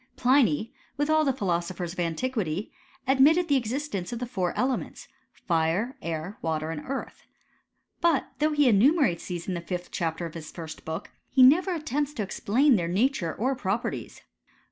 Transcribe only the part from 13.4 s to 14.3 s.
properties.